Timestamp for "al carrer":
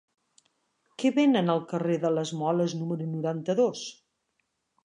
1.55-1.97